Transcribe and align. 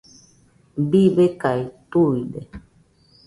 Bibekae 0.89 1.61
tuide. 1.89 2.39